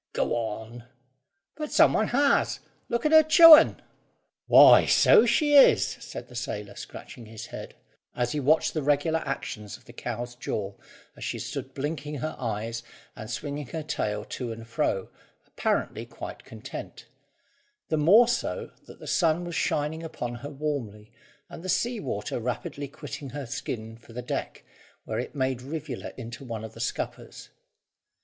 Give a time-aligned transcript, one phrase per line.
[0.13, 0.85] "Go on."
[1.55, 2.59] "But some one has.
[2.89, 3.79] Look at her chewing."
[4.47, 7.75] "Why, so she is!" said the sailor, scratching his head,
[8.15, 10.73] as he watched the regular actions of the cow's jaw,
[11.15, 12.81] as she stood blinking her eyes,
[13.15, 15.09] and swinging her tail to and fro,
[15.45, 17.05] apparently quite content;
[17.89, 21.11] the more so, that the sun was shining upon her warmly,
[21.47, 24.63] and the sea water rapidly quitting her skin for the deck,
[25.05, 27.49] where it made a rivulet into one of the scuppers.